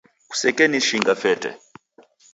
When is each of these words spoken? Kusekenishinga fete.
Kusekenishinga 0.29 1.15
fete. 1.21 1.49